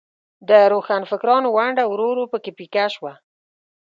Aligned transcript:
د 0.49 0.51
روښانفکرانو 0.71 1.47
ونډه 1.55 1.83
ورو 1.87 2.05
ورو 2.09 2.25
په 2.31 2.37
کې 2.43 2.51
پیکه 2.57 2.85
شوه. 2.95 3.13